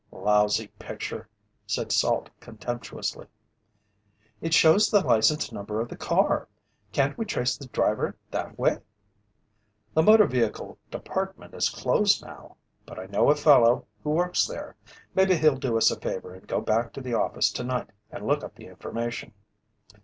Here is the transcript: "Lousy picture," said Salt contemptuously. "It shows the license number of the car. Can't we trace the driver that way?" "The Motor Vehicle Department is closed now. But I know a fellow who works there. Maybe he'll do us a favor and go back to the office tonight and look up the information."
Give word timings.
"Lousy 0.11 0.65
picture," 0.79 1.29
said 1.67 1.91
Salt 1.91 2.31
contemptuously. 2.39 3.27
"It 4.41 4.51
shows 4.51 4.89
the 4.89 5.01
license 5.05 5.51
number 5.51 5.79
of 5.79 5.89
the 5.89 5.95
car. 5.95 6.47
Can't 6.91 7.15
we 7.19 7.23
trace 7.25 7.55
the 7.55 7.67
driver 7.67 8.17
that 8.31 8.57
way?" 8.57 8.79
"The 9.93 10.01
Motor 10.01 10.25
Vehicle 10.25 10.79
Department 10.89 11.53
is 11.53 11.69
closed 11.69 12.25
now. 12.25 12.57
But 12.83 12.97
I 12.97 13.05
know 13.05 13.29
a 13.29 13.35
fellow 13.35 13.85
who 14.03 14.09
works 14.09 14.47
there. 14.47 14.75
Maybe 15.13 15.37
he'll 15.37 15.55
do 15.57 15.77
us 15.77 15.91
a 15.91 15.99
favor 15.99 16.33
and 16.33 16.47
go 16.47 16.61
back 16.61 16.93
to 16.93 17.01
the 17.01 17.13
office 17.13 17.51
tonight 17.51 17.91
and 18.09 18.25
look 18.25 18.43
up 18.43 18.55
the 18.55 18.65
information." 18.65 19.35